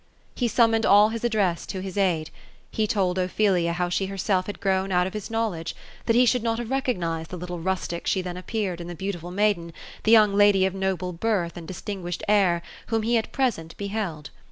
[0.33, 2.31] He summoned all his address to his aid.
[2.71, 5.75] He told Ophelia how she herself had grown out of his knowledge;
[6.07, 8.95] that be should not have recog nized the little rustic she then appeared, in the
[8.95, 9.71] beautiful maiden—
[10.03, 14.31] the young lady of noble birth and distinguished air, whom he at present be held.